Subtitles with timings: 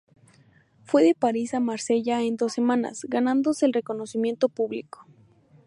[0.83, 5.05] Fue de París a Marsella en dos semanas, ganándose el reconocimiento público.